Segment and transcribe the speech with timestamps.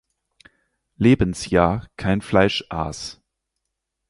[0.97, 3.21] Lebensjahr kein Fleisch aß.